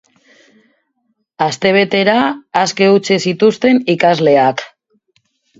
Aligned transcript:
Astebetera 1.49 2.17
aske 2.63 2.89
utzi 2.97 3.21
zituzten 3.27 3.83
ikasleak. 3.97 4.65